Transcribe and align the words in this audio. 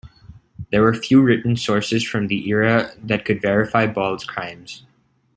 There 0.71 0.81
were 0.81 0.95
few 0.95 1.21
written 1.21 1.55
sources 1.55 2.03
from 2.03 2.25
the 2.25 2.49
era 2.49 2.91
which 3.05 3.23
could 3.23 3.39
verify 3.39 3.85
Ball's 3.85 4.23
crimes. 4.23 4.83